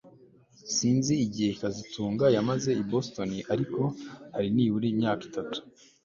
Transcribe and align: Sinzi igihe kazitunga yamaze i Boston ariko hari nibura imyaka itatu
Sinzi 0.75 1.13
igihe 1.25 1.51
kazitunga 1.59 2.25
yamaze 2.35 2.69
i 2.81 2.83
Boston 2.91 3.29
ariko 3.53 3.81
hari 4.33 4.47
nibura 4.55 4.85
imyaka 4.93 5.21
itatu 5.29 5.57